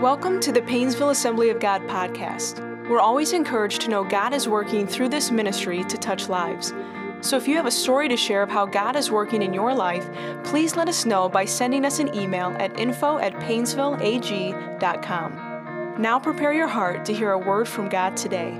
[0.00, 2.58] Welcome to the Painesville Assembly of God podcast.
[2.88, 6.72] We're always encouraged to know God is working through this ministry to touch lives.
[7.20, 9.74] So if you have a story to share of how God is working in your
[9.74, 10.08] life,
[10.42, 16.00] please let us know by sending us an email at info at paynesvilleag.com.
[16.00, 18.58] Now prepare your heart to hear a word from God today.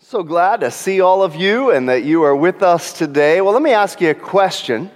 [0.00, 3.40] So glad to see all of you and that you are with us today.
[3.40, 4.90] Well, let me ask you a question.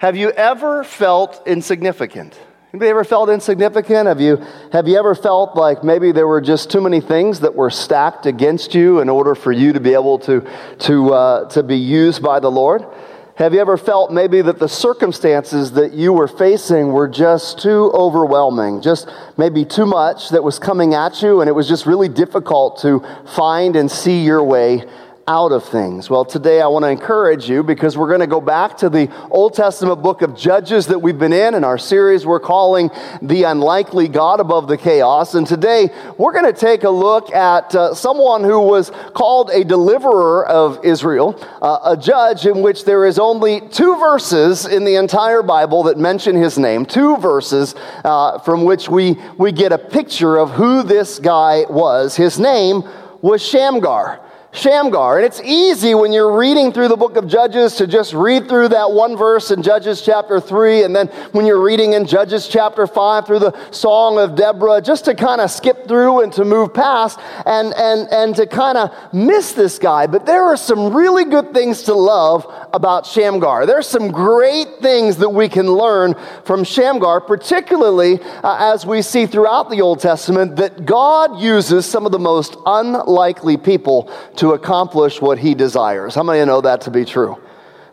[0.00, 2.34] Have you ever felt insignificant?
[2.72, 4.06] Anybody ever felt insignificant?
[4.06, 7.54] Have you, have you ever felt like maybe there were just too many things that
[7.54, 11.62] were stacked against you in order for you to be able to, to, uh, to
[11.62, 12.82] be used by the Lord?
[13.36, 17.90] Have you ever felt maybe that the circumstances that you were facing were just too
[17.92, 22.08] overwhelming, just maybe too much that was coming at you, and it was just really
[22.08, 24.82] difficult to find and see your way
[25.26, 26.10] out of things.
[26.10, 29.08] Well, today I want to encourage you because we're going to go back to the
[29.30, 32.90] Old Testament book of Judges that we've been in in our series we're calling
[33.22, 35.34] The Unlikely God Above the Chaos.
[35.34, 39.64] And today we're going to take a look at uh, someone who was called a
[39.64, 44.96] deliverer of Israel, uh, a judge in which there is only two verses in the
[44.96, 49.78] entire Bible that mention his name, two verses uh, from which we, we get a
[49.78, 52.16] picture of who this guy was.
[52.16, 52.82] His name
[53.22, 54.20] was Shamgar.
[54.52, 55.18] Shamgar.
[55.18, 58.68] And it's easy when you're reading through the book of Judges to just read through
[58.68, 62.86] that one verse in Judges chapter 3, and then when you're reading in Judges chapter
[62.86, 66.74] 5 through the Song of Deborah, just to kind of skip through and to move
[66.74, 70.08] past and, and, and to kind of miss this guy.
[70.08, 73.66] But there are some really good things to love about Shamgar.
[73.66, 79.26] There's some great things that we can learn from Shamgar, particularly uh, as we see
[79.26, 85.20] throughout the Old Testament that God uses some of the most unlikely people to accomplish
[85.20, 86.14] what he desires.
[86.14, 87.38] How many know that to be true?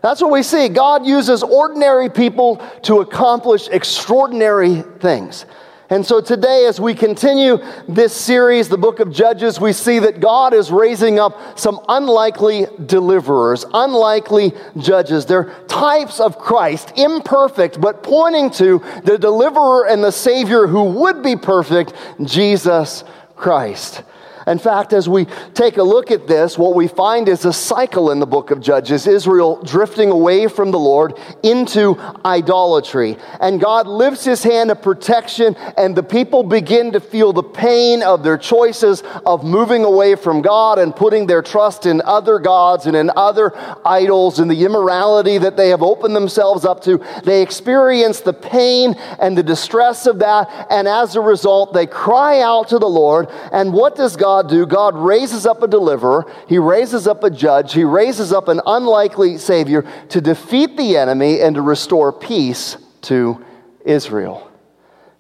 [0.02, 0.70] That's what we see.
[0.70, 5.45] God uses ordinary people to accomplish extraordinary things.
[5.89, 7.58] And so today, as we continue
[7.89, 12.67] this series, the book of Judges, we see that God is raising up some unlikely
[12.86, 15.26] deliverers, unlikely judges.
[15.26, 21.22] They're types of Christ, imperfect, but pointing to the deliverer and the Savior who would
[21.22, 21.92] be perfect,
[22.23, 23.04] Jesus
[23.36, 24.04] Christ.
[24.48, 28.12] In fact, as we take a look at this, what we find is a cycle
[28.12, 33.18] in the book of Judges Israel drifting away from the Lord into idolatry.
[33.42, 38.02] And God lifts his hand of protection, and the people begin to feel the pain
[38.02, 42.86] of their choices of moving away from God and putting their trust in other gods
[42.86, 43.52] and in other
[43.86, 47.04] idols and the immorality that they have opened themselves up to.
[47.24, 52.40] They experience the pain and the distress of that, and as a result, they cry
[52.40, 53.28] out to the Lord.
[53.52, 54.65] And what does God God do?
[54.67, 59.39] God raises up a deliverer, He raises up a judge, He raises up an unlikely
[59.39, 63.43] Savior to defeat the enemy and to restore peace to
[63.83, 64.47] Israel.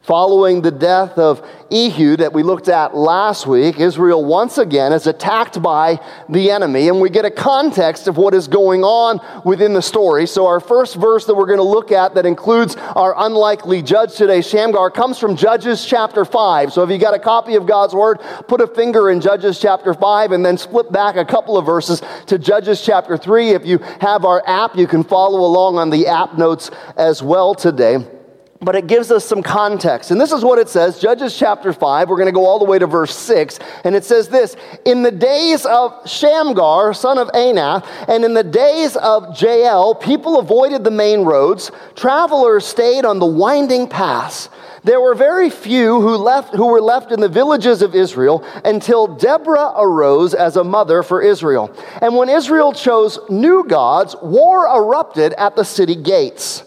[0.07, 5.05] Following the death of Ehud that we looked at last week, Israel once again is
[5.05, 9.73] attacked by the enemy, and we get a context of what is going on within
[9.73, 10.25] the story.
[10.25, 14.15] So, our first verse that we're going to look at that includes our unlikely judge
[14.15, 16.71] today, Shamgar, comes from Judges chapter 5.
[16.71, 19.93] So, if you got a copy of God's word, put a finger in Judges chapter
[19.93, 23.49] 5 and then flip back a couple of verses to Judges chapter 3.
[23.49, 27.53] If you have our app, you can follow along on the app notes as well
[27.53, 28.05] today
[28.61, 30.11] but it gives us some context.
[30.11, 32.09] And this is what it says Judges chapter 5.
[32.09, 33.59] We're going to go all the way to verse 6.
[33.83, 38.43] And it says this In the days of Shamgar, son of Anath, and in the
[38.43, 41.71] days of Jael, people avoided the main roads.
[41.95, 44.49] Travelers stayed on the winding paths.
[44.83, 49.07] There were very few who, left, who were left in the villages of Israel until
[49.07, 51.75] Deborah arose as a mother for Israel.
[52.01, 56.63] And when Israel chose new gods, war erupted at the city gates.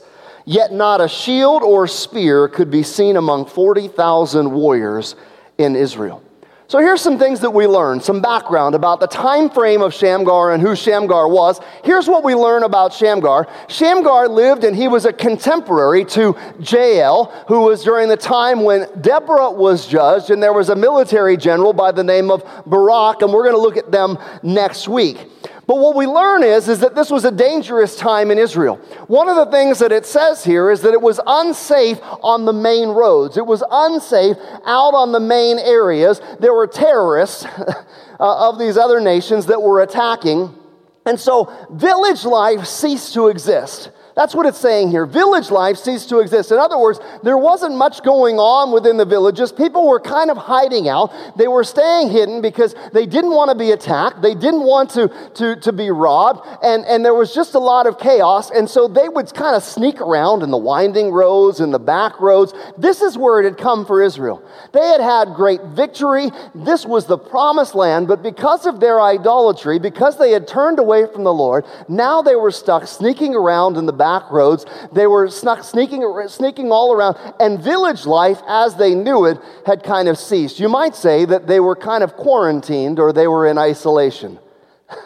[0.51, 5.15] Yet not a shield or spear could be seen among 40,000 warriors
[5.59, 6.25] in Israel.
[6.67, 10.51] So here's some things that we learn, some background about the time frame of Shamgar
[10.51, 11.61] and who Shamgar was.
[11.85, 13.47] Here's what we learn about Shamgar.
[13.69, 18.89] Shamgar lived and he was a contemporary to Jael, who was during the time when
[19.01, 23.33] Deborah was judged, and there was a military general by the name of Barak, and
[23.33, 25.29] we're going to look at them next week.
[25.71, 28.75] But what we learn is, is that this was a dangerous time in Israel.
[29.07, 32.53] One of the things that it says here is that it was unsafe on the
[32.53, 33.37] main roads.
[33.37, 34.37] It was unsafe
[34.67, 36.21] out on the main areas.
[36.41, 37.75] There were terrorists uh,
[38.19, 40.53] of these other nations that were attacking.
[41.07, 43.93] And so village life ceased to exist.
[44.17, 45.07] That's what it's saying here.
[45.07, 46.51] Village life ceased to exist.
[46.51, 49.53] In other words, there wasn't much going on within the villages.
[49.53, 51.13] People were kind of hiding out.
[51.37, 54.23] They were staying hidden because they didn't want to be attacked.
[54.23, 56.47] They didn't want to, to, to be robbed.
[56.63, 58.51] And, and there was just a lot of chaos.
[58.51, 62.21] And so they would kind of sneak around in the winding roads and the back
[62.21, 62.53] roads.
[62.77, 64.43] This is where it had come for Israel.
[64.73, 66.31] They had had great victory.
[66.55, 68.09] This was the promised land.
[68.09, 72.37] But because of their idolatry, because they had turned away from the Lord, now they
[72.37, 74.65] were stuck sneaking around in the back roads.
[74.93, 79.85] They were snuck, sneaking, sneaking all around, and village life, as they knew it, had
[79.85, 80.59] kind of ceased.
[80.59, 84.39] You might say that they were kind of quarantined or they were in isolation.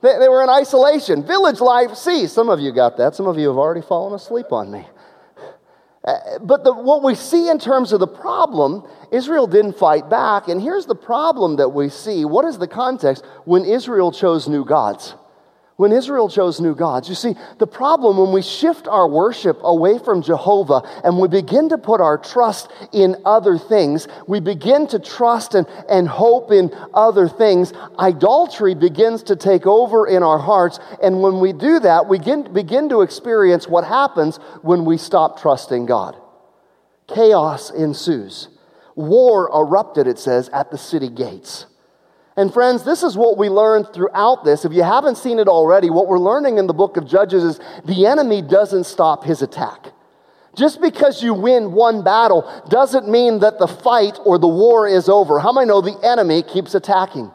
[0.00, 1.26] they, they were in isolation.
[1.26, 2.34] Village life ceased.
[2.34, 3.16] Some of you got that.
[3.16, 4.86] Some of you have already fallen asleep on me.
[6.04, 10.46] Uh, but the, what we see in terms of the problem, Israel didn't fight back.
[10.46, 12.24] And here's the problem that we see.
[12.24, 15.14] What is the context when Israel chose new gods?
[15.80, 17.08] When Israel chose new gods.
[17.08, 21.70] You see, the problem when we shift our worship away from Jehovah and we begin
[21.70, 26.70] to put our trust in other things, we begin to trust and, and hope in
[26.92, 30.78] other things, idolatry begins to take over in our hearts.
[31.02, 35.40] And when we do that, we begin, begin to experience what happens when we stop
[35.40, 36.14] trusting God.
[37.08, 38.48] Chaos ensues.
[38.96, 41.64] War erupted, it says, at the city gates.
[42.40, 44.64] And friends, this is what we learn throughout this.
[44.64, 47.60] If you haven't seen it already, what we're learning in the book of Judges is
[47.84, 49.92] the enemy doesn't stop his attack.
[50.56, 55.06] Just because you win one battle doesn't mean that the fight or the war is
[55.06, 55.38] over.
[55.38, 57.30] How many know the enemy keeps attacking?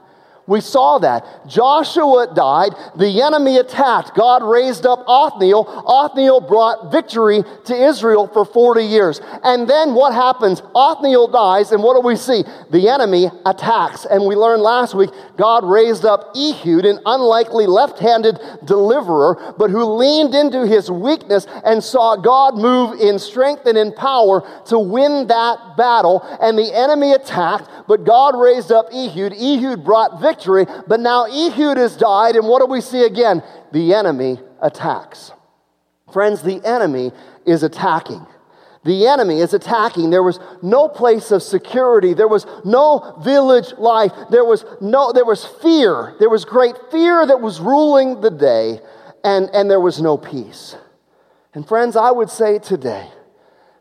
[0.47, 1.47] We saw that.
[1.47, 2.75] Joshua died.
[2.95, 4.13] The enemy attacked.
[4.15, 5.65] God raised up Othniel.
[5.87, 9.19] Othniel brought victory to Israel for 40 years.
[9.43, 10.61] And then what happens?
[10.75, 12.43] Othniel dies, and what do we see?
[12.69, 14.05] The enemy attacks.
[14.05, 19.71] And we learned last week God raised up Ehud, an unlikely left handed deliverer, but
[19.71, 24.77] who leaned into his weakness and saw God move in strength and in power to
[24.77, 26.21] win that battle.
[26.39, 29.33] And the enemy attacked, but God raised up Ehud.
[29.33, 33.43] Ehud brought victory victory, but now Ehud has died, and what do we see again?
[33.71, 35.31] The enemy attacks.
[36.11, 37.11] Friends, the enemy
[37.45, 38.25] is attacking.
[38.83, 40.11] The enemy is attacking.
[40.11, 42.13] There was no place of security.
[42.13, 44.11] There was no village life.
[44.29, 46.15] There was no there was fear.
[46.19, 48.79] There was great fear that was ruling the day,
[49.23, 50.75] and, and there was no peace.
[51.55, 53.09] And friends, I would say today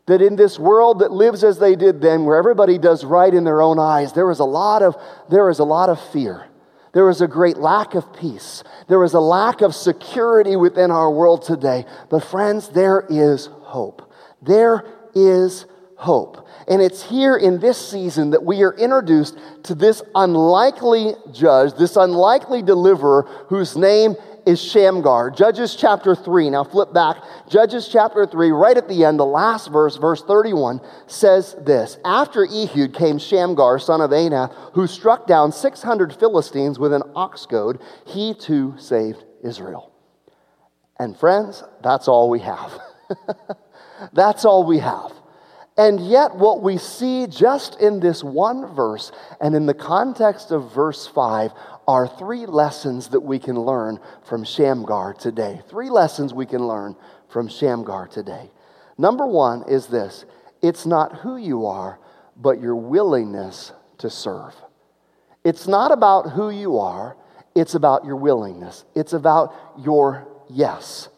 [0.07, 3.43] that in this world that lives as they did then, where everybody does right in
[3.43, 4.95] their own eyes, there is a lot of,
[5.29, 6.47] there is a lot of fear.
[6.93, 8.63] There is a great lack of peace.
[8.87, 11.85] There is a lack of security within our world today.
[12.09, 14.13] But, friends, there is hope.
[14.41, 15.65] There is
[15.97, 16.47] hope.
[16.67, 21.95] And it's here in this season that we are introduced to this unlikely judge, this
[21.95, 24.15] unlikely deliverer whose name
[24.45, 25.31] is Shamgar.
[25.31, 26.49] Judges chapter 3.
[26.49, 27.17] Now flip back.
[27.49, 32.45] Judges chapter 3, right at the end, the last verse, verse 31, says this After
[32.45, 37.81] Ehud came Shamgar, son of Anath, who struck down 600 Philistines with an ox goad.
[38.05, 39.91] He too saved Israel.
[40.99, 42.79] And friends, that's all we have.
[44.13, 45.11] that's all we have.
[45.77, 49.11] And yet, what we see just in this one verse
[49.41, 51.51] and in the context of verse 5
[51.85, 55.61] are three lessons that we can learn from Shamgar today.
[55.69, 56.95] Three lessons we can learn
[57.27, 58.49] from Shamgar today.
[58.97, 60.25] Number one is this
[60.61, 61.99] it's not who you are,
[62.37, 64.55] but your willingness to serve.
[65.43, 67.17] It's not about who you are,
[67.53, 71.09] it's about your willingness, it's about your yes.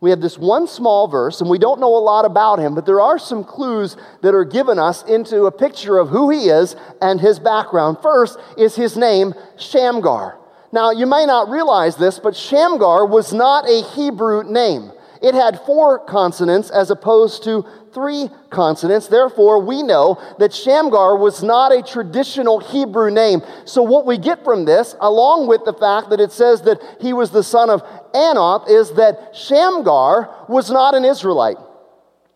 [0.00, 2.86] We have this one small verse, and we don't know a lot about him, but
[2.86, 6.76] there are some clues that are given us into a picture of who he is
[7.02, 7.98] and his background.
[8.00, 10.38] First is his name, Shamgar.
[10.70, 14.92] Now, you may not realize this, but Shamgar was not a Hebrew name.
[15.20, 19.08] It had four consonants as opposed to three consonants.
[19.08, 23.42] Therefore, we know that Shamgar was not a traditional Hebrew name.
[23.64, 27.12] So, what we get from this, along with the fact that it says that he
[27.12, 27.82] was the son of
[28.12, 31.58] Anath, is that Shamgar was not an Israelite.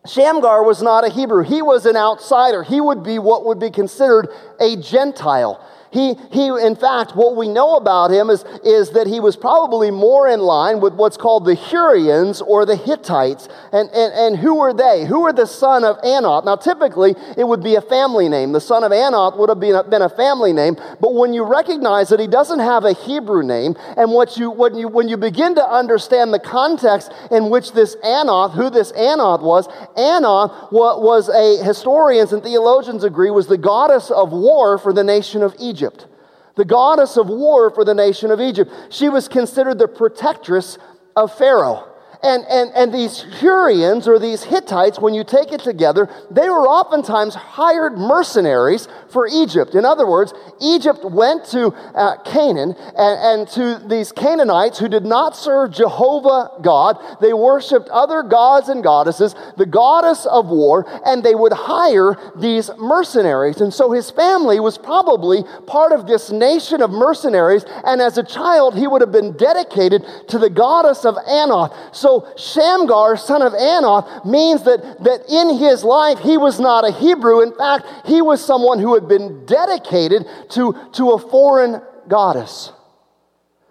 [0.05, 1.43] Shamgar was not a Hebrew.
[1.43, 2.63] He was an outsider.
[2.63, 4.27] He would be what would be considered
[4.59, 5.65] a Gentile.
[5.93, 9.91] He, he, in fact, what we know about him is, is that he was probably
[9.91, 13.47] more in line with what's called the Hurrians or the Hittites.
[13.71, 15.05] And, and, and who were they?
[15.05, 16.45] Who were the son of Anath?
[16.45, 18.53] Now, typically, it would be a family name.
[18.53, 20.77] The son of Anath would have been a, been a family name.
[20.99, 24.73] But when you recognize that he doesn't have a Hebrew name, and what you, when,
[24.73, 29.43] you, when you begin to understand the context in which this Anath, who this Anath
[29.43, 35.03] was, Anath was a, historians and theologians agree, was the goddess of war for the
[35.03, 35.82] nation of Egypt.
[35.83, 36.07] Egypt,
[36.55, 38.71] the goddess of war for the nation of Egypt.
[38.89, 40.77] She was considered the protectress
[41.15, 41.92] of Pharaoh.
[42.23, 46.65] And, and, and these Hurrians or these Hittites, when you take it together, they were
[46.65, 49.75] oftentimes hired mercenaries for Egypt.
[49.75, 55.05] In other words, Egypt went to uh, Canaan and, and to these Canaanites who did
[55.05, 56.97] not serve Jehovah God.
[57.19, 62.71] They worshiped other gods and goddesses, the goddess of war, and they would hire these
[62.77, 63.59] mercenaries.
[63.59, 67.65] And so his family was probably part of this nation of mercenaries.
[67.85, 71.93] And as a child, he would have been dedicated to the goddess of Anoth.
[71.93, 76.91] So Shamgar, son of Anath, means that, that in his life he was not a
[76.91, 77.41] Hebrew.
[77.41, 82.71] In fact, he was someone who had been dedicated to, to a foreign goddess.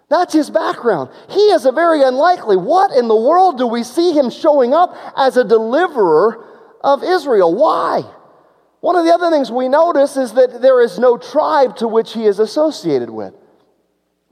[0.09, 1.09] That's his background.
[1.29, 2.57] He is a very unlikely.
[2.57, 6.45] What in the world do we see him showing up as a deliverer
[6.81, 7.55] of Israel?
[7.55, 8.03] Why?
[8.81, 12.13] One of the other things we notice is that there is no tribe to which
[12.13, 13.33] he is associated with.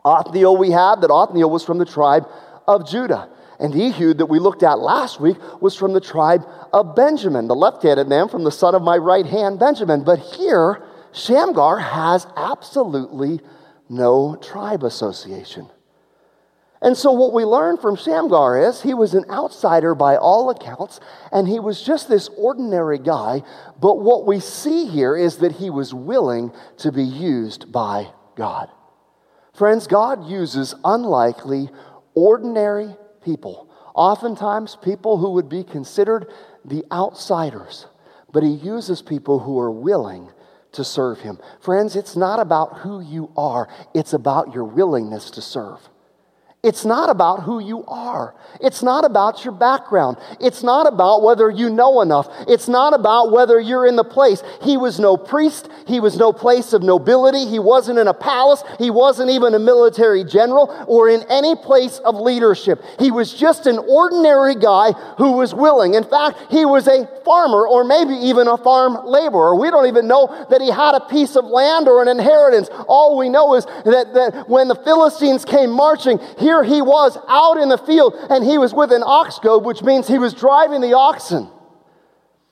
[0.03, 2.27] Othniel, we have that Othniel was from the tribe
[2.67, 3.29] of Judah.
[3.61, 7.55] And Ehud, that we looked at last week, was from the tribe of Benjamin, the
[7.55, 10.03] left handed man from the son of my right hand, Benjamin.
[10.03, 10.81] But here,
[11.13, 13.39] Shamgar has absolutely
[13.87, 15.69] no tribe association.
[16.81, 20.99] And so, what we learn from Shamgar is he was an outsider by all accounts,
[21.31, 23.43] and he was just this ordinary guy.
[23.79, 28.69] But what we see here is that he was willing to be used by God.
[29.53, 31.69] Friends, God uses unlikely,
[32.15, 33.69] ordinary people.
[33.93, 36.31] Oftentimes, people who would be considered
[36.63, 37.87] the outsiders,
[38.31, 40.29] but he uses people who are willing
[40.73, 41.37] to serve him.
[41.59, 45.79] Friends, it's not about who you are, it's about your willingness to serve.
[46.63, 48.35] It's not about who you are.
[48.59, 50.17] It's not about your background.
[50.39, 52.29] It's not about whether you know enough.
[52.47, 54.43] It's not about whether you're in the place.
[54.61, 55.69] He was no priest.
[55.87, 57.47] He was no place of nobility.
[57.47, 58.63] He wasn't in a palace.
[58.77, 62.83] He wasn't even a military general or in any place of leadership.
[62.99, 65.95] He was just an ordinary guy who was willing.
[65.95, 69.55] In fact, he was a farmer or maybe even a farm laborer.
[69.55, 72.69] We don't even know that he had a piece of land or an inheritance.
[72.87, 77.17] All we know is that, that when the Philistines came marching, he here he was
[77.29, 80.33] out in the field and he was with an ox goad, which means he was
[80.33, 81.49] driving the oxen.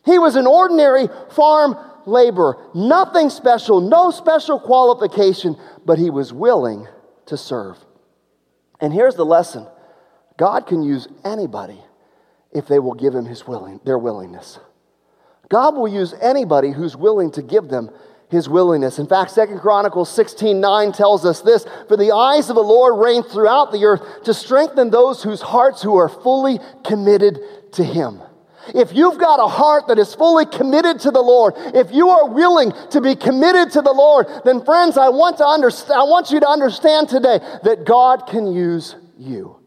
[0.06, 1.76] He was an ordinary farm
[2.06, 6.88] laborer, nothing special, no special qualification, but he was willing
[7.26, 7.78] to serve.
[8.80, 9.68] And here's the lesson
[10.38, 11.84] God can use anybody
[12.54, 14.60] if they will give him his willing, their willingness.
[15.50, 17.90] God will use anybody who's willing to give them
[18.30, 19.00] his willingness.
[19.00, 23.04] In fact, Second Chronicles 16 9 tells us this For the eyes of the Lord
[23.04, 27.40] reign throughout the earth to strengthen those whose hearts who are fully committed
[27.74, 28.22] to him.
[28.76, 32.30] If you've got a heart that is fully committed to the Lord, if you are
[32.30, 36.30] willing to be committed to the Lord, then friends, I want to understand, I want
[36.30, 39.58] you to understand today that God can use you.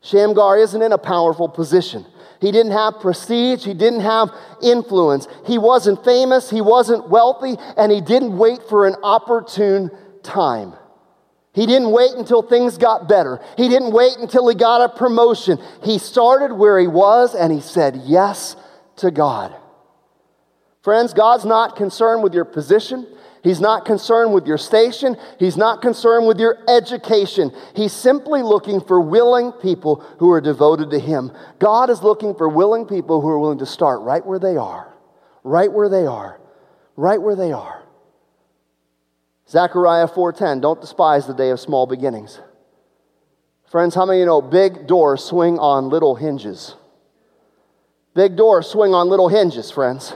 [0.00, 2.06] Shamgar isn't in a powerful position.
[2.40, 3.64] He didn't have prestige.
[3.64, 4.30] He didn't have
[4.62, 5.26] influence.
[5.46, 6.50] He wasn't famous.
[6.50, 7.56] He wasn't wealthy.
[7.76, 9.90] And he didn't wait for an opportune
[10.22, 10.74] time.
[11.52, 13.40] He didn't wait until things got better.
[13.56, 15.58] He didn't wait until he got a promotion.
[15.82, 18.54] He started where he was and he said yes
[18.96, 19.56] to God.
[20.82, 23.06] Friends, God's not concerned with your position.
[23.42, 25.16] He's not concerned with your station.
[25.38, 27.52] He's not concerned with your education.
[27.74, 31.32] He's simply looking for willing people who are devoted to Him.
[31.58, 34.92] God is looking for willing people who are willing to start right where they are,
[35.44, 36.40] right where they are,
[36.96, 37.82] right where they are.
[39.48, 42.40] Zechariah 4:10, don't despise the day of small beginnings.
[43.70, 46.74] Friends, how many you know big doors swing on little hinges?
[48.14, 50.14] Big doors swing on little hinges, friends.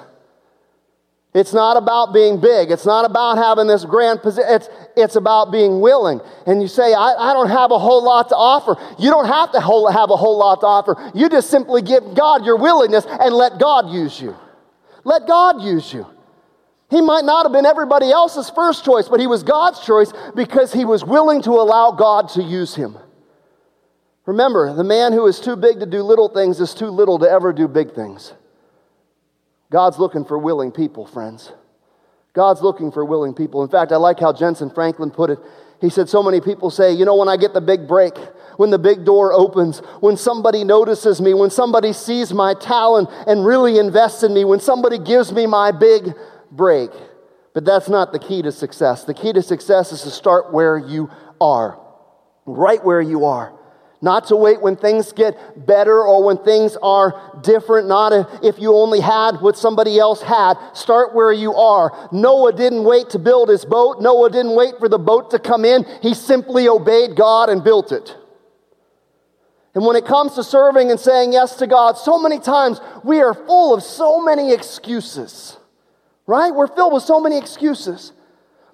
[1.34, 2.70] It's not about being big.
[2.70, 4.50] It's not about having this grand position.
[4.52, 6.20] It's, it's about being willing.
[6.46, 8.76] And you say, I, I don't have a whole lot to offer.
[8.98, 11.10] You don't have to whole, have a whole lot to offer.
[11.14, 14.36] You just simply give God your willingness and let God use you.
[15.04, 16.06] Let God use you.
[16.90, 20.74] He might not have been everybody else's first choice, but he was God's choice because
[20.74, 22.98] he was willing to allow God to use him.
[24.26, 27.26] Remember, the man who is too big to do little things is too little to
[27.28, 28.34] ever do big things.
[29.72, 31.50] God's looking for willing people, friends.
[32.34, 33.62] God's looking for willing people.
[33.62, 35.38] In fact, I like how Jentezen Franklin put it.
[35.80, 38.14] He said, So many people say, you know, when I get the big break,
[38.58, 43.46] when the big door opens, when somebody notices me, when somebody sees my talent and
[43.46, 46.12] really invests in me, when somebody gives me my big
[46.50, 46.90] break.
[47.54, 49.04] But that's not the key to success.
[49.04, 51.10] The key to success is to start where you
[51.40, 51.80] are,
[52.44, 53.58] right where you are.
[54.02, 57.86] Not to wait when things get better or when things are different.
[57.86, 60.54] Not if you only had what somebody else had.
[60.74, 62.08] Start where you are.
[62.10, 64.00] Noah didn't wait to build his boat.
[64.00, 65.86] Noah didn't wait for the boat to come in.
[66.02, 68.16] He simply obeyed God and built it.
[69.74, 73.20] And when it comes to serving and saying yes to God, so many times we
[73.20, 75.56] are full of so many excuses,
[76.26, 76.52] right?
[76.52, 78.12] We're filled with so many excuses.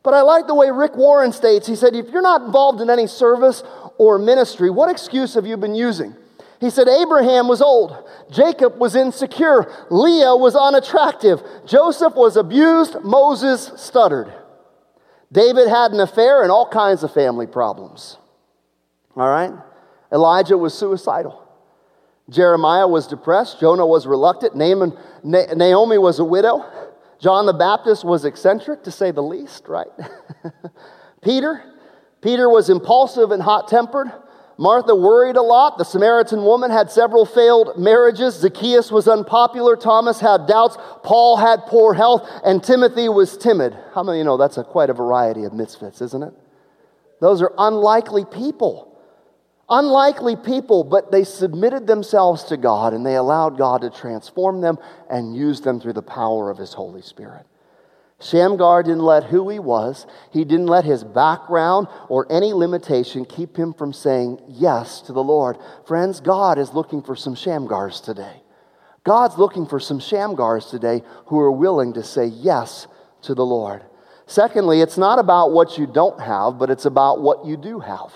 [0.02, 1.66] But I like the way Rick Warren states.
[1.66, 3.62] He said, if you're not involved in any service
[3.98, 6.14] or ministry, what excuse have you been using?
[6.60, 8.08] He said, Abraham was old.
[8.30, 9.70] Jacob was insecure.
[9.90, 11.40] Leah was unattractive.
[11.66, 12.96] Joseph was abused.
[13.02, 14.32] Moses stuttered.
[15.30, 18.16] David had an affair and all kinds of family problems.
[19.14, 19.52] All right?
[20.12, 21.44] Elijah was suicidal.
[22.30, 23.60] Jeremiah was depressed.
[23.60, 24.56] Jonah was reluctant.
[24.56, 26.64] Naaman, Na- Naomi was a widow.
[27.20, 29.88] John the Baptist was eccentric, to say the least, right?
[31.22, 31.62] Peter,
[32.20, 34.10] Peter was impulsive and hot tempered.
[34.56, 35.78] Martha worried a lot.
[35.78, 38.34] The Samaritan woman had several failed marriages.
[38.34, 39.76] Zacchaeus was unpopular.
[39.76, 40.76] Thomas had doubts.
[41.04, 42.28] Paul had poor health.
[42.44, 43.76] And Timothy was timid.
[43.94, 46.34] How many you know that's a, quite a variety of misfits, isn't it?
[47.20, 49.00] Those are unlikely people.
[49.70, 54.78] Unlikely people, but they submitted themselves to God and they allowed God to transform them
[55.10, 57.46] and use them through the power of His Holy Spirit.
[58.20, 63.56] Shamgar didn't let who he was, he didn't let his background or any limitation keep
[63.56, 65.56] him from saying yes to the Lord.
[65.86, 68.42] Friends, God is looking for some Shamgars today.
[69.04, 72.88] God's looking for some Shamgars today who are willing to say yes
[73.22, 73.84] to the Lord.
[74.26, 78.12] Secondly, it's not about what you don't have, but it's about what you do have.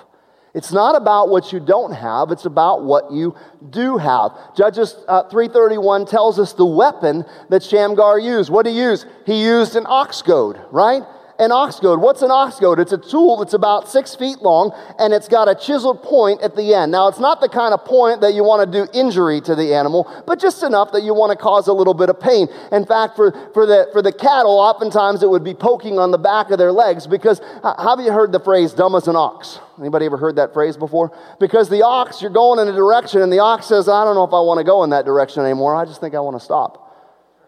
[0.54, 3.34] It's not about what you don't have, it's about what you
[3.70, 4.32] do have.
[4.54, 8.50] Judges uh, 331 tells us the weapon that Shamgar used.
[8.50, 9.06] What did he use?
[9.24, 11.02] He used an ox goad, right?
[11.42, 12.00] An ox goad.
[12.00, 12.78] What's an ox goad?
[12.78, 16.54] It's a tool that's about six feet long and it's got a chiseled point at
[16.54, 16.92] the end.
[16.92, 19.74] Now, it's not the kind of point that you want to do injury to the
[19.74, 22.46] animal, but just enough that you want to cause a little bit of pain.
[22.70, 26.18] In fact, for, for, the, for the cattle, oftentimes it would be poking on the
[26.18, 29.58] back of their legs because have you heard the phrase dumb as an ox?
[29.80, 31.16] Anybody ever heard that phrase before?
[31.40, 34.24] Because the ox, you're going in a direction and the ox says, I don't know
[34.24, 35.74] if I want to go in that direction anymore.
[35.74, 36.81] I just think I want to stop.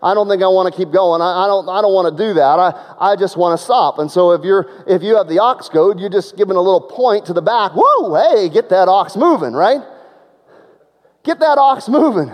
[0.04, 1.22] I don't think I want to keep going.
[1.22, 2.58] I, I don't, I don't want to do that.
[2.60, 3.98] I, I just want to stop.
[3.98, 6.82] And so if, you're, if you have the ox goad, you're just giving a little
[6.82, 7.72] point to the back.
[7.74, 9.80] Whoa, hey, get that ox moving, right?
[11.22, 12.30] Get that ox moving.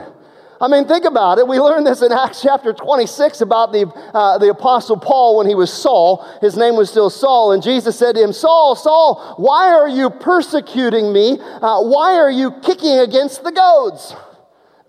[0.60, 1.46] I mean, think about it.
[1.46, 5.54] We learned this in Acts chapter 26 about the, uh, the Apostle Paul when he
[5.54, 6.26] was Saul.
[6.40, 7.52] His name was still Saul.
[7.52, 11.38] And Jesus said to him, Saul, Saul, why are you persecuting me?
[11.40, 14.14] Uh, why are you kicking against the goads?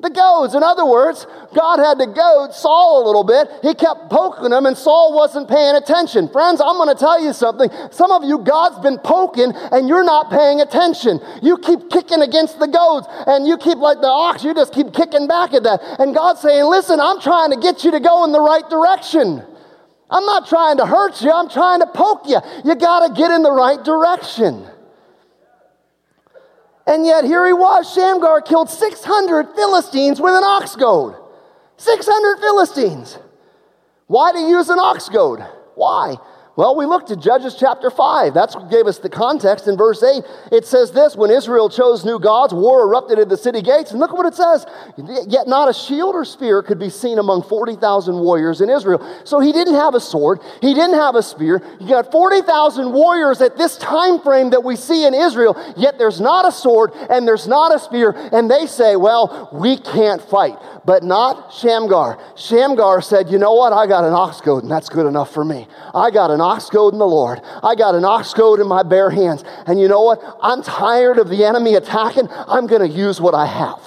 [0.02, 0.56] The goads.
[0.56, 3.48] In other words, God had to goad Saul a little bit.
[3.62, 6.28] He kept poking him, and Saul wasn't paying attention.
[6.30, 7.70] Friends, I'm going to tell you something.
[7.92, 11.20] Some of you, God's been poking, and you're not paying attention.
[11.44, 14.92] You keep kicking against the goads, and you keep like the ox, you just keep
[14.92, 15.82] kicking back at that.
[16.00, 19.46] And God's saying, Listen, I'm trying to get you to go in the right direction.
[20.10, 22.40] I'm not trying to hurt you, I'm trying to poke you.
[22.66, 24.66] You got to get in the right direction.
[26.88, 27.92] And yet here he was.
[27.94, 31.16] Shamgar killed 600 Philistines with an ox goad.
[31.78, 33.18] 600 Philistines.
[34.08, 35.40] Why he use an ox goad?
[35.76, 36.16] Why?
[36.62, 38.36] Well, we looked at Judges chapter 5.
[38.36, 40.24] That's what gave us the context in verse 8.
[40.52, 43.90] It says this When Israel chose new gods, war erupted at the city gates.
[43.90, 44.68] And look what it says.
[45.28, 49.02] Yet not a shield or spear could be seen among 40,000 warriors in Israel.
[49.24, 51.64] So he didn't have a sword, he didn't have a spear.
[51.80, 56.22] You got 40,000 warriors at this time frame that we see in Israel, yet there's
[56.22, 58.12] not a sword and there's not a spear.
[58.32, 60.60] And they say, Well, we can't fight.
[60.86, 62.20] But not Shamgar.
[62.36, 63.74] Shamgar said, You know what?
[63.74, 65.68] I got an ox goad, and that's good enough for me.
[65.96, 67.42] I got an an ox goad in the Lord.
[67.64, 69.44] I got an ox goad in my bare hands.
[69.66, 70.22] And you know what?
[70.42, 72.28] I'm tired of the enemy attacking.
[72.30, 73.80] I'm going to use what I have.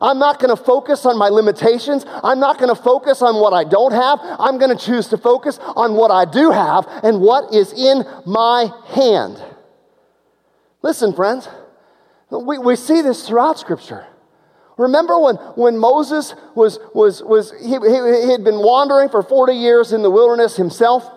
[0.00, 2.04] I'm not going to focus on my limitations.
[2.08, 4.18] I'm not going to focus on what I don't have.
[4.22, 8.04] I'm going to choose to focus on what I do have and what is in
[8.26, 9.42] my hand.
[10.82, 11.48] Listen, friends,
[12.30, 14.06] we, we see this throughout Scripture.
[14.76, 19.52] Remember when, when Moses was, was, was he, he, he had been wandering for 40
[19.52, 21.08] years in the wilderness himself?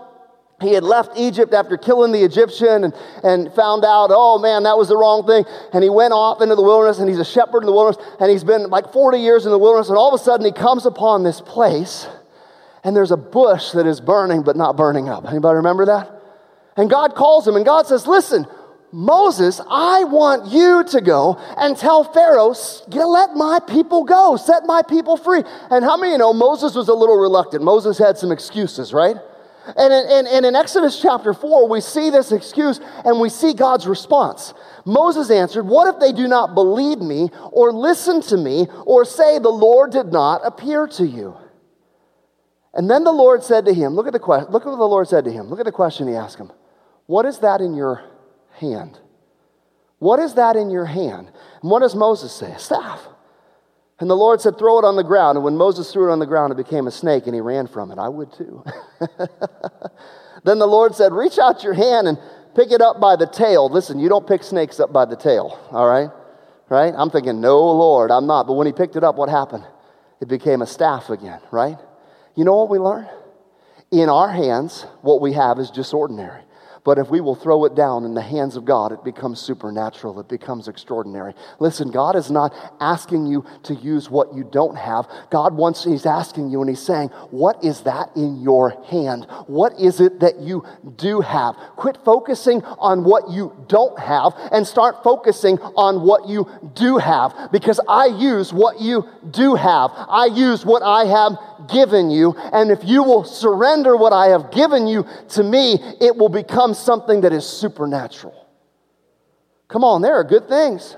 [0.61, 4.77] He had left Egypt after killing the Egyptian and, and found out, oh man, that
[4.77, 5.43] was the wrong thing.
[5.73, 8.31] And he went off into the wilderness and he's a shepherd in the wilderness and
[8.31, 9.89] he's been like 40 years in the wilderness.
[9.89, 12.07] And all of a sudden he comes upon this place
[12.85, 15.27] and there's a bush that is burning but not burning up.
[15.27, 16.09] Anybody remember that?
[16.77, 18.47] And God calls him and God says, listen,
[18.93, 22.55] Moses, I want you to go and tell Pharaoh,
[22.87, 25.43] let my people go, set my people free.
[25.69, 27.61] And how many you know Moses was a little reluctant?
[27.61, 29.17] Moses had some excuses, right?
[29.75, 33.87] And in, and, in Exodus chapter 4, we see this excuse and we see God's
[33.87, 34.53] response.
[34.85, 39.39] Moses answered, What if they do not believe me or listen to me or say,
[39.39, 41.35] The Lord did not appear to you?
[42.75, 44.51] And then the Lord said to him, Look at the question.
[44.51, 45.47] Look at what the Lord said to him.
[45.47, 46.51] Look at the question he asked him.
[47.07, 48.03] What is that in your
[48.51, 48.99] hand?
[49.99, 51.31] What is that in your hand?
[51.61, 52.51] And what does Moses say?
[52.51, 53.07] A staff.
[53.99, 55.37] And the Lord said, Throw it on the ground.
[55.37, 57.67] And when Moses threw it on the ground, it became a snake, and he ran
[57.67, 57.97] from it.
[57.97, 58.63] I would too.
[60.43, 62.17] then the Lord said, Reach out your hand and
[62.55, 63.69] pick it up by the tail.
[63.69, 66.09] Listen, you don't pick snakes up by the tail, all right?
[66.67, 66.93] Right?
[66.95, 68.47] I'm thinking, No, Lord, I'm not.
[68.47, 69.65] But when he picked it up, what happened?
[70.19, 71.77] It became a staff again, right?
[72.35, 73.07] You know what we learn?
[73.91, 76.41] In our hands, what we have is just ordinary.
[76.85, 80.19] But if we will throw it down in the hands of God, it becomes supernatural.
[80.19, 81.33] It becomes extraordinary.
[81.59, 85.07] Listen, God is not asking you to use what you don't have.
[85.31, 89.25] God wants, He's asking you and He's saying, What is that in your hand?
[89.47, 90.63] What is it that you
[90.95, 91.55] do have?
[91.75, 97.49] Quit focusing on what you don't have and start focusing on what you do have
[97.51, 99.89] because I use what you do have.
[99.91, 101.33] I use what I have
[101.67, 102.35] given you.
[102.53, 106.73] And if you will surrender what I have given you to me, it will become
[106.73, 108.47] something that is supernatural.
[109.67, 110.95] Come on, there are good things.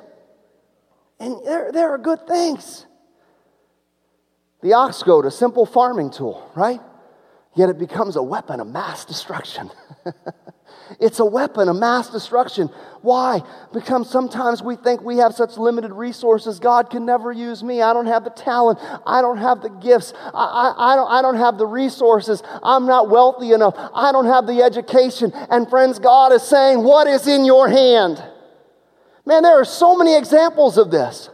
[1.20, 2.86] And there, there are good things.
[4.62, 6.82] The ox goad, a simple farming tool, right?
[7.56, 9.72] Yet it becomes a weapon of mass destruction.
[11.00, 12.70] It's a weapon of mass destruction.
[13.02, 13.42] Why?
[13.74, 16.60] Because sometimes we think we have such limited resources.
[16.60, 17.82] God can never use me.
[17.82, 18.80] I don't have the talent.
[19.06, 20.14] I don't have the gifts.
[20.18, 22.42] I, I, I, don't, I don't have the resources.
[22.64, 23.76] I'm not wealthy enough.
[23.94, 25.32] I don't have the education.
[25.50, 28.24] And friends, God is saying, What is in your hand?
[29.26, 31.30] Man, there are so many examples of this.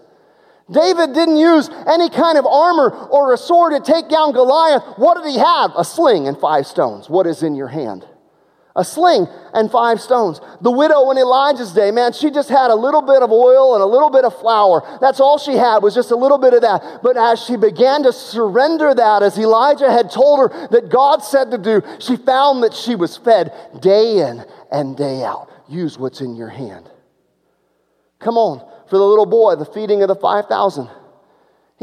[0.72, 4.84] David didn't use any kind of armor or a sword to take down Goliath.
[4.98, 5.72] What did he have?
[5.78, 7.10] A sling and five stones.
[7.10, 8.08] What is in your hand?
[8.76, 10.42] A sling and five stones.
[10.62, 13.84] The widow in Elijah's day, man, she just had a little bit of oil and
[13.84, 14.82] a little bit of flour.
[15.00, 17.02] That's all she had was just a little bit of that.
[17.04, 21.52] But as she began to surrender that, as Elijah had told her that God said
[21.52, 25.52] to do, she found that she was fed day in and day out.
[25.70, 26.90] Use what's in your hand.
[28.20, 28.60] Come on,
[28.90, 30.90] for the little boy, the feeding of the 5,000.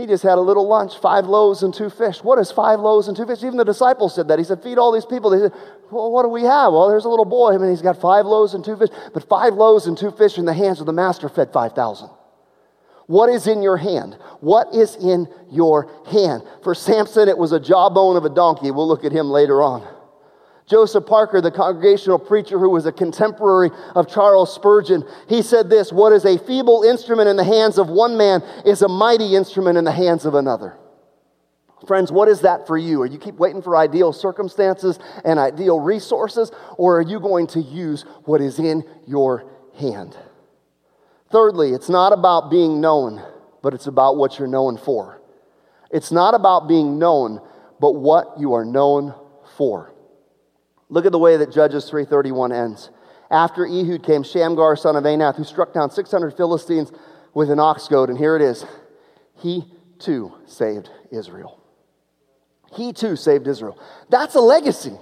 [0.00, 2.24] He just had a little lunch, five loaves and two fish.
[2.24, 3.44] What is five loaves and two fish?
[3.44, 4.38] Even the disciples said that.
[4.38, 5.28] He said, Feed all these people.
[5.28, 5.52] They said,
[5.90, 6.72] Well, what do we have?
[6.72, 8.88] Well, there's a little boy, I and he's got five loaves and two fish.
[9.12, 12.08] But five loaves and two fish in the hands of the master fed 5,000.
[13.08, 14.16] What is in your hand?
[14.40, 16.44] What is in your hand?
[16.62, 18.70] For Samson, it was a jawbone of a donkey.
[18.70, 19.86] We'll look at him later on.
[20.70, 25.92] Joseph Parker, the congregational preacher who was a contemporary of Charles Spurgeon, he said this
[25.92, 29.76] What is a feeble instrument in the hands of one man is a mighty instrument
[29.76, 30.78] in the hands of another.
[31.88, 33.02] Friends, what is that for you?
[33.02, 37.60] Are you keep waiting for ideal circumstances and ideal resources, or are you going to
[37.60, 40.16] use what is in your hand?
[41.32, 43.20] Thirdly, it's not about being known,
[43.60, 45.20] but it's about what you're known for.
[45.90, 47.40] It's not about being known,
[47.80, 49.14] but what you are known
[49.56, 49.89] for.
[50.90, 52.90] Look at the way that Judges 3:31 ends.
[53.30, 56.90] After Ehud came Shamgar, son of Anath, who struck down 600 Philistines
[57.32, 58.10] with an ox goad.
[58.10, 58.66] And here it is.
[59.36, 61.58] He too saved Israel.
[62.72, 63.78] He too saved Israel.
[64.08, 64.98] That's a legacy.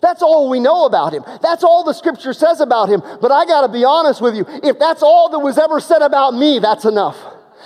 [0.00, 1.24] That's all we know about him.
[1.42, 3.02] That's all the scripture says about him.
[3.20, 4.44] But I got to be honest with you.
[4.48, 7.16] If that's all that was ever said about me, that's enough.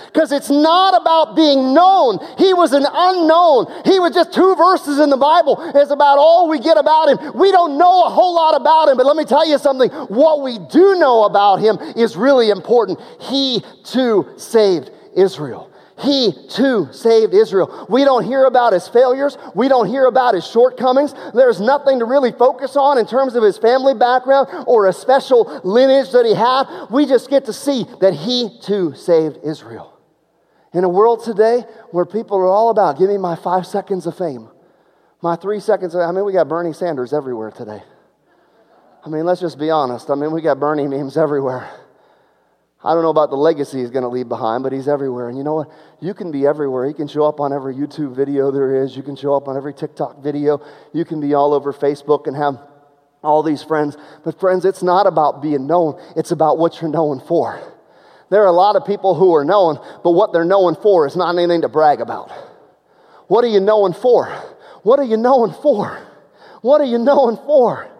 [0.07, 2.19] Because it's not about being known.
[2.37, 3.67] He was an unknown.
[3.85, 5.57] He was just two verses in the Bible.
[5.75, 7.37] It's about all we get about him.
[7.37, 9.89] We don't know a whole lot about him, but let me tell you something.
[9.89, 12.99] What we do know about him is really important.
[13.19, 15.70] He too saved Israel.
[16.01, 17.85] He too saved Israel.
[17.89, 19.37] We don't hear about his failures.
[19.53, 21.13] We don't hear about his shortcomings.
[21.33, 25.61] There's nothing to really focus on in terms of his family background or a special
[25.63, 26.89] lineage that he had.
[26.89, 29.97] We just get to see that he too saved Israel.
[30.73, 34.17] In a world today where people are all about, give me my five seconds of
[34.17, 34.49] fame,
[35.21, 35.93] my three seconds.
[35.93, 37.83] Of, I mean, we got Bernie Sanders everywhere today.
[39.05, 40.09] I mean, let's just be honest.
[40.09, 41.69] I mean, we got Bernie memes everywhere.
[42.83, 45.29] I don't know about the legacy he's going to leave behind, but he's everywhere.
[45.29, 45.71] And you know what?
[45.99, 46.87] You can be everywhere.
[46.87, 48.97] He can show up on every YouTube video there is.
[48.97, 50.61] You can show up on every TikTok video.
[50.91, 52.57] You can be all over Facebook and have
[53.23, 53.97] all these friends.
[54.23, 57.61] But, friends, it's not about being known, it's about what you're known for.
[58.31, 61.15] There are a lot of people who are known, but what they're known for is
[61.17, 62.31] not anything to brag about.
[63.27, 64.27] What are you known for?
[64.83, 65.99] What are you known for?
[66.61, 67.90] What are you known for?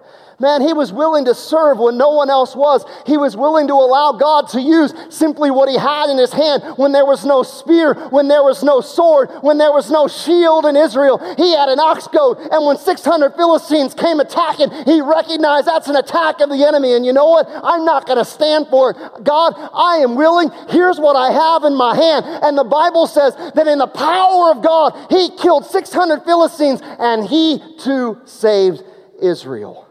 [0.42, 2.84] Man, he was willing to serve when no one else was.
[3.06, 6.64] He was willing to allow God to use simply what he had in his hand
[6.78, 10.66] when there was no spear, when there was no sword, when there was no shield
[10.66, 11.20] in Israel.
[11.38, 12.40] He had an ox goad.
[12.40, 16.94] And when 600 Philistines came attacking, he recognized that's an attack of the enemy.
[16.94, 17.48] And you know what?
[17.48, 19.24] I'm not going to stand for it.
[19.24, 20.50] God, I am willing.
[20.70, 22.26] Here's what I have in my hand.
[22.42, 27.28] And the Bible says that in the power of God, he killed 600 Philistines and
[27.28, 28.82] he too saved
[29.22, 29.88] Israel.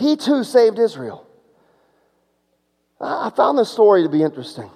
[0.00, 1.26] He too saved Israel.
[2.98, 4.70] I found this story to be interesting.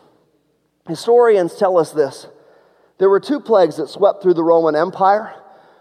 [0.87, 2.27] Historians tell us this
[2.99, 5.35] there were two plagues that swept through the Roman Empire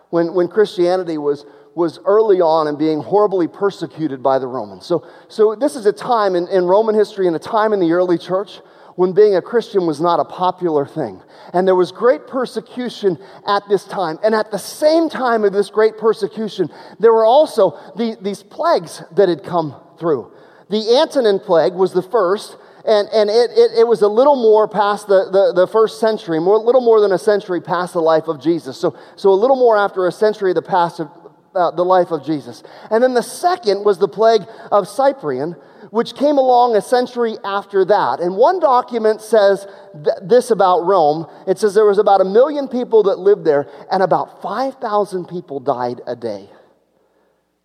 [0.10, 4.86] when, when Christianity was, was early on and being horribly persecuted by the Romans.
[4.86, 7.92] So, so this is a time in, in Roman history and a time in the
[7.92, 8.62] early church
[8.96, 11.22] when being a Christian was not a popular thing.
[11.52, 14.20] And there was great persecution at this time.
[14.24, 19.04] And at the same time of this great persecution, there were also the, these plagues
[19.16, 20.32] that had come through.
[20.70, 24.68] The Antonine plague was the first, and, and it, it, it, was a little more
[24.68, 28.02] past the, the, the first century, more, a little more than a century past the
[28.02, 28.78] life of Jesus.
[28.78, 31.10] So, so a little more after a century of the past of
[31.56, 32.64] uh, the life of Jesus.
[32.90, 35.56] And then the second was the plague of Cyprian,
[35.92, 38.20] which came along a century after that.
[38.20, 42.68] And one document says th- this about Rome it says there was about a million
[42.68, 46.50] people that lived there, and about 5,000 people died a day.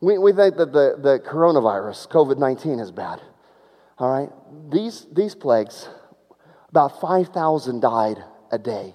[0.01, 3.21] We, we think that the, the coronavirus, COVID 19, is bad.
[3.99, 4.31] All right?
[4.71, 5.89] These, these plagues,
[6.69, 8.95] about 5,000 died a day.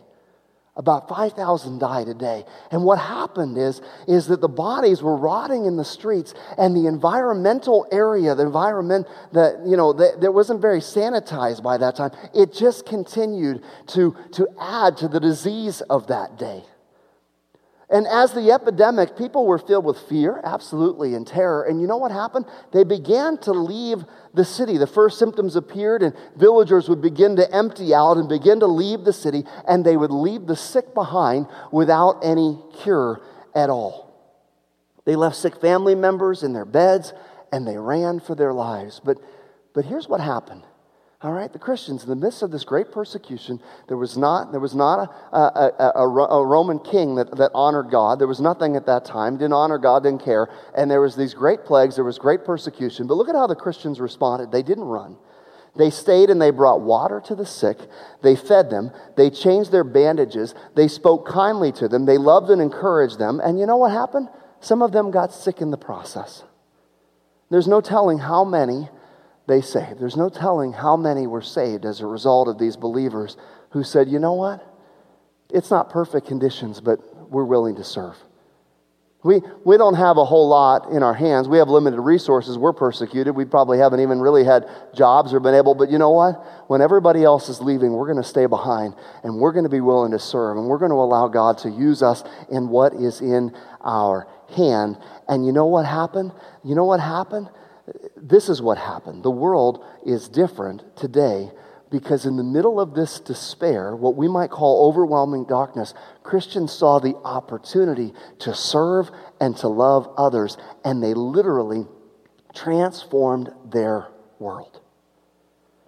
[0.76, 2.46] About 5,000 died a day.
[2.72, 6.88] And what happened is, is that the bodies were rotting in the streets and the
[6.88, 12.10] environmental area, the environment that, you know, that, that wasn't very sanitized by that time,
[12.34, 16.64] it just continued to, to add to the disease of that day.
[17.94, 21.62] And as the epidemic, people were filled with fear, absolutely, and terror.
[21.62, 22.48] And you know what happened?
[22.72, 24.04] They began to leave
[24.34, 24.80] the city.
[24.80, 29.06] The first symptoms appeared, and villagers would begin to empty out and begin to leave
[29.06, 33.22] the city, and they would leave the sick behind without any cure
[33.54, 34.12] at all.
[35.06, 37.14] They left sick family members in their beds,
[37.52, 39.02] and they ran for their lives.
[39.06, 39.20] But,
[39.76, 40.64] but here's what happened
[41.24, 44.60] all right, the Christians, in the midst of this great persecution, there was not, there
[44.60, 46.02] was not a, a, a,
[46.36, 48.20] a, Roman king that, that honored God.
[48.20, 50.50] There was nothing at that time, didn't honor God, didn't care.
[50.76, 53.08] And there was these great plagues, there was great persecution.
[53.08, 54.52] But look at how the Christians responded.
[54.52, 55.16] They didn't run.
[55.78, 57.78] They stayed and they brought water to the sick.
[58.22, 58.92] They fed them.
[59.16, 60.54] They changed their bandages.
[60.76, 62.06] They spoke kindly to them.
[62.06, 63.40] They loved and encouraged them.
[63.40, 64.28] And you know what happened?
[64.60, 66.44] Some of them got sick in the process.
[67.50, 68.90] There's no telling how many
[69.48, 70.00] they saved.
[70.00, 73.38] There's no telling how many were saved as a result of these believers
[73.72, 74.66] who said, you know what?
[75.50, 78.16] It's not perfect conditions, but we're willing to serve.
[79.24, 81.48] We, we don't have a whole lot in our hands.
[81.48, 82.58] We have limited resources.
[82.58, 83.34] We're persecuted.
[83.34, 86.44] We probably haven't even really had jobs or been able, but you know what?
[86.68, 89.80] When everybody else is leaving, we're going to stay behind and we're going to be
[89.80, 93.22] willing to serve and we're going to allow God to use us in what is
[93.22, 94.28] in our
[94.58, 94.98] hand.
[95.30, 96.34] And you know what happened?
[96.66, 97.50] You know what happened?
[98.24, 99.22] This is what happened.
[99.22, 101.52] The world is different today
[101.92, 107.00] because, in the middle of this despair, what we might call overwhelming darkness, Christians saw
[107.00, 111.86] the opportunity to serve and to love others, and they literally
[112.56, 114.08] transformed their
[114.40, 114.80] world.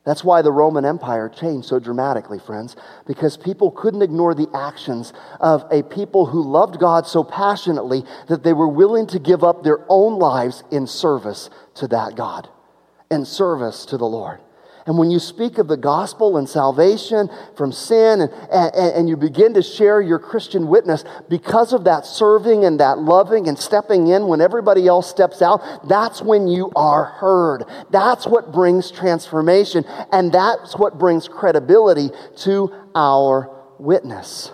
[0.05, 2.75] That's why the Roman Empire changed so dramatically, friends,
[3.07, 8.43] because people couldn't ignore the actions of a people who loved God so passionately that
[8.43, 12.47] they were willing to give up their own lives in service to that God,
[13.09, 14.41] in service to the Lord.
[14.87, 19.17] And when you speak of the gospel and salvation from sin, and, and, and, you
[19.17, 24.07] begin to share your Christian witness because of that serving and that loving and stepping
[24.07, 27.63] in when everybody else steps out, that's when you are heard.
[27.89, 34.51] That's what brings transformation, and that's what brings credibility to our witness.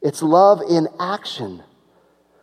[0.00, 1.64] It's love in action.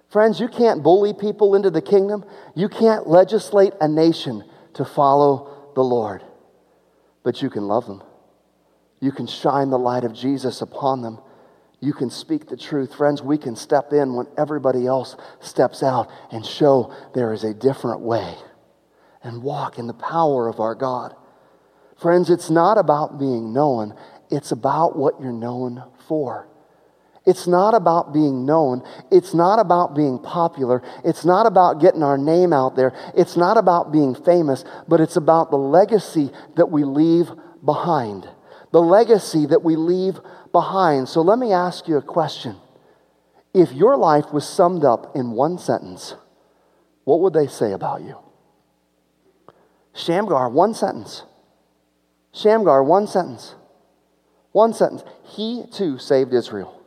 [0.09, 5.71] Friends, you can't bully people into the kingdom, you can't legislate a nation to follow
[5.73, 6.21] the Lord
[7.23, 8.03] but you can love them.
[8.99, 11.19] You can shine the light of Jesus upon them.
[11.79, 12.93] You can speak the truth.
[12.93, 17.53] Friends, we can step in when everybody else steps out and show there is a
[17.53, 18.35] different way
[19.21, 21.15] and walk in the power of our God.
[21.97, 23.95] Friends, it's not about being known,
[24.29, 26.47] it's about what you're known for.
[27.25, 28.83] It's not about being known.
[29.09, 30.83] It's not about being popular.
[31.05, 32.93] It's not about getting our name out there.
[33.15, 37.31] It's not about being famous, but it's about the legacy that we leave
[37.63, 38.27] behind.
[38.71, 40.19] The legacy that we leave
[40.51, 41.07] behind.
[41.07, 42.57] So let me ask you a question.
[43.53, 46.15] If your life was summed up in one sentence,
[47.05, 48.17] what would they say about you?
[49.93, 51.23] Shamgar, one sentence.
[52.33, 53.55] Shamgar, one sentence.
[54.51, 55.03] One sentence.
[55.23, 56.82] He too saved Israel.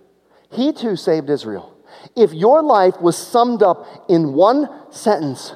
[0.51, 1.77] He too saved Israel.
[2.15, 5.55] If your life was summed up in one sentence,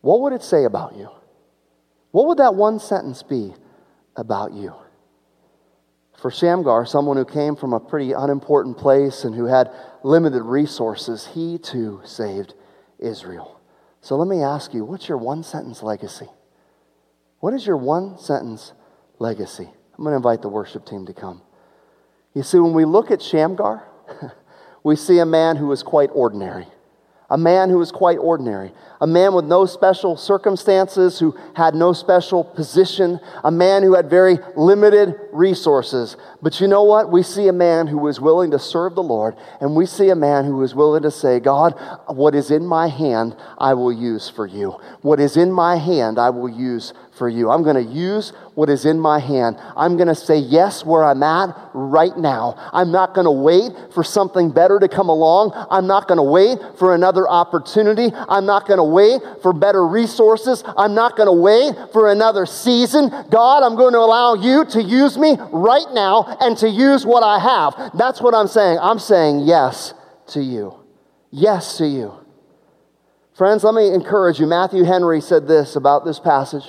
[0.00, 1.08] what would it say about you?
[2.10, 3.54] What would that one sentence be
[4.16, 4.74] about you?
[6.20, 9.70] For Shamgar, someone who came from a pretty unimportant place and who had
[10.02, 12.54] limited resources, he too saved
[12.98, 13.60] Israel.
[14.02, 16.28] So let me ask you what's your one sentence legacy?
[17.38, 18.72] What is your one sentence
[19.18, 19.70] legacy?
[19.96, 21.42] I'm going to invite the worship team to come.
[22.34, 23.84] You see, when we look at Shamgar,
[24.82, 26.66] we see a man who is quite ordinary
[27.30, 31.92] a man who was quite ordinary, a man with no special circumstances, who had no
[31.92, 36.16] special position, a man who had very limited resources.
[36.42, 37.12] But you know what?
[37.12, 40.16] We see a man who was willing to serve the Lord, and we see a
[40.16, 44.28] man who was willing to say, God, what is in my hand, I will use
[44.28, 44.72] for you.
[45.02, 47.50] What is in my hand, I will use for you.
[47.50, 49.58] I'm going to use what is in my hand.
[49.76, 52.54] I'm going to say yes where I'm at right now.
[52.72, 55.52] I'm not going to wait for something better to come along.
[55.70, 58.08] I'm not going to wait for another opportunity.
[58.14, 60.64] I'm not going to wait for better resources.
[60.78, 63.10] I'm not going to wait for another season.
[63.28, 67.22] God, I'm going to allow you to use me right now and to use what
[67.22, 67.92] I have.
[67.98, 68.78] That's what I'm saying.
[68.80, 69.92] I'm saying yes
[70.28, 70.74] to you.
[71.30, 72.14] Yes to you.
[73.34, 74.46] Friends, let me encourage you.
[74.46, 76.64] Matthew Henry said this about this passage.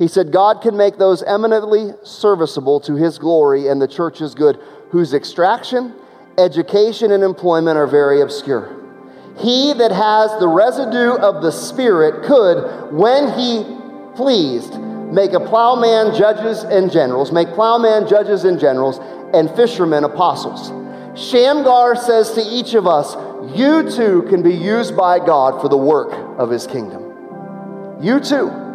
[0.00, 4.58] He said, God can make those eminently serviceable to his glory and the church's good,
[4.88, 5.94] whose extraction,
[6.38, 8.74] education, and employment are very obscure.
[9.36, 13.62] He that has the residue of the Spirit could, when he
[14.16, 14.80] pleased,
[15.12, 18.98] make a plowman judges and generals, make plowman judges and generals,
[19.34, 20.72] and fishermen apostles.
[21.14, 23.16] Shamgar says to each of us,
[23.54, 27.98] You too can be used by God for the work of his kingdom.
[28.00, 28.69] You too.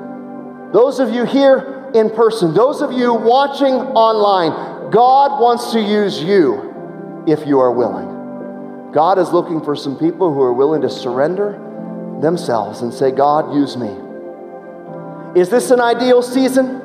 [0.76, 6.22] Those of you here in person, those of you watching online, God wants to use
[6.22, 8.92] you if you are willing.
[8.92, 11.54] God is looking for some people who are willing to surrender
[12.20, 13.88] themselves and say, God, use me.
[15.40, 16.82] Is this an ideal season?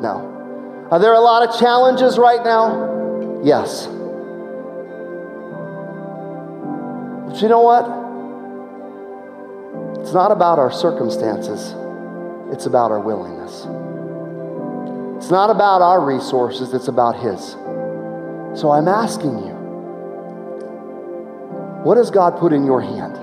[0.00, 0.88] No.
[0.90, 3.42] Are there a lot of challenges right now?
[3.44, 3.84] Yes.
[7.28, 7.84] But you know what?
[10.00, 11.74] It's not about our circumstances.
[12.54, 13.66] It's about our willingness.
[15.16, 17.56] It's not about our resources, it's about His.
[18.60, 19.54] So I'm asking you,
[21.82, 23.16] what has God put in your hand?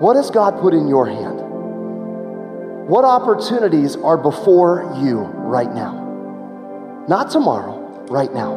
[0.00, 1.38] What has God put in your hand?
[2.88, 7.04] What opportunities are before you right now?
[7.06, 8.56] Not tomorrow, right now.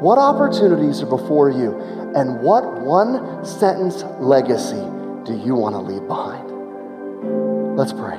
[0.00, 1.78] What opportunities are before you?
[2.16, 4.82] And what one sentence legacy
[5.24, 7.55] do you want to leave behind?
[7.76, 8.16] Let's pray.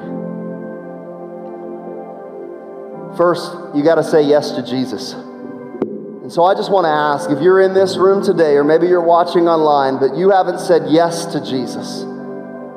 [3.18, 5.14] First, you got to say yes to Jesus.
[5.14, 8.86] And so I just want to ask if you're in this room today, or maybe
[8.86, 12.02] you're watching online, but you haven't said yes to Jesus,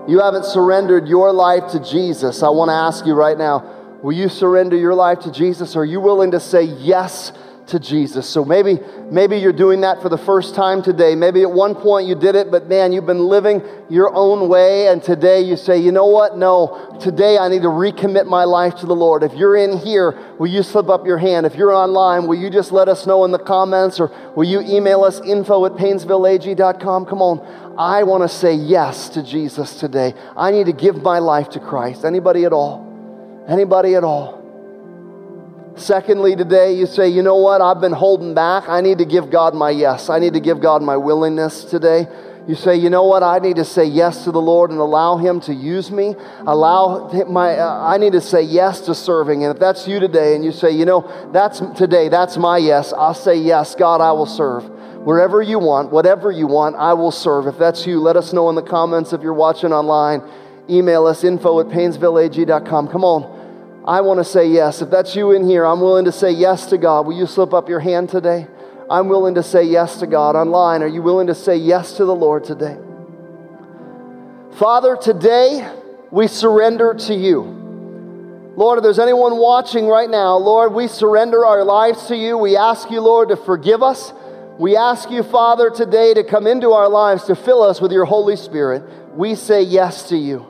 [0.09, 4.16] you haven't surrendered your life to Jesus, I want to ask you right now will
[4.16, 5.77] you surrender your life to Jesus?
[5.77, 7.33] Are you willing to say yes
[7.71, 8.29] to Jesus.
[8.29, 8.79] So maybe,
[9.11, 11.15] maybe you're doing that for the first time today.
[11.15, 14.89] Maybe at one point you did it, but man, you've been living your own way.
[14.89, 16.37] And today you say, you know what?
[16.37, 19.23] No, today I need to recommit my life to the Lord.
[19.23, 21.47] If you're in here, will you slip up your hand?
[21.47, 24.61] If you're online, will you just let us know in the comments or will you
[24.61, 27.07] email us info at painesvilleag.com?
[27.07, 27.77] Come on.
[27.79, 30.15] I want to say yes to Jesus today.
[30.37, 32.05] I need to give my life to Christ.
[32.05, 32.87] Anybody at all?
[33.49, 34.39] Anybody at all?
[35.81, 37.62] Secondly, today you say, you know what?
[37.62, 38.69] I've been holding back.
[38.69, 40.11] I need to give God my yes.
[40.11, 42.07] I need to give God my willingness today.
[42.47, 43.23] You say, you know what?
[43.23, 46.16] I need to say yes to the Lord and allow Him to use me.
[46.40, 49.43] Allow my, uh, I need to say yes to serving.
[49.45, 52.93] And if that's you today and you say, you know, that's today, that's my yes,
[52.93, 54.69] I'll say yes, God, I will serve.
[55.05, 57.47] Wherever you want, whatever you want, I will serve.
[57.47, 60.23] If that's you, let us know in the comments if you're watching online.
[60.69, 62.88] Email us info at painesvilleag.com.
[62.88, 63.39] Come on.
[63.87, 64.83] I want to say yes.
[64.83, 67.07] If that's you in here, I'm willing to say yes to God.
[67.07, 68.47] Will you slip up your hand today?
[68.90, 70.37] I'm willing to say yes to God.
[70.37, 72.77] Online, are you willing to say yes to the Lord today?
[74.59, 75.66] Father, today
[76.11, 77.43] we surrender to you.
[78.57, 82.37] Lord, if there's anyone watching right now, Lord, we surrender our lives to you.
[82.37, 84.12] We ask you, Lord, to forgive us.
[84.59, 88.05] We ask you, Father, today to come into our lives to fill us with your
[88.05, 88.83] Holy Spirit.
[89.14, 90.50] We say yes to you.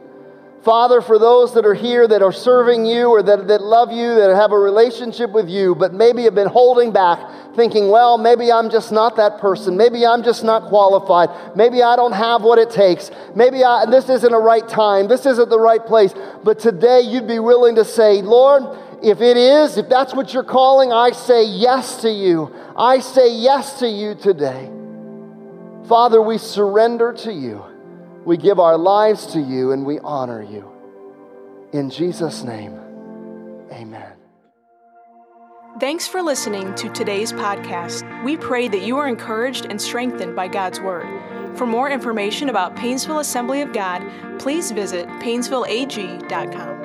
[0.64, 4.14] Father, for those that are here that are serving you or that, that love you,
[4.16, 8.52] that have a relationship with you, but maybe have been holding back, thinking, well, maybe
[8.52, 9.74] I'm just not that person.
[9.74, 11.56] Maybe I'm just not qualified.
[11.56, 13.10] Maybe I don't have what it takes.
[13.34, 15.08] Maybe I, this isn't a right time.
[15.08, 16.12] This isn't the right place.
[16.44, 18.64] But today you'd be willing to say, Lord,
[19.02, 22.54] if it is, if that's what you're calling, I say yes to you.
[22.76, 24.70] I say yes to you today.
[25.88, 27.64] Father, we surrender to you.
[28.30, 30.70] We give our lives to you and we honor you.
[31.72, 32.78] In Jesus' name,
[33.72, 34.12] amen.
[35.80, 38.04] Thanks for listening to today's podcast.
[38.22, 41.08] We pray that you are encouraged and strengthened by God's Word.
[41.58, 44.08] For more information about Painesville Assembly of God,
[44.38, 46.79] please visit painesvilleag.com.